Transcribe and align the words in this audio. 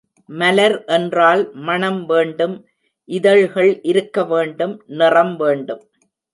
மலர் 0.29 0.75
என்றால் 0.87 1.43
மணம் 1.67 1.99
வேண்டும் 2.05 2.55
இதழ்கள் 3.09 3.79
இருக்க 3.83 4.25
வேண்டும் 4.25 4.75
நிறம் 4.97 5.35
வேண்டும். 5.37 5.83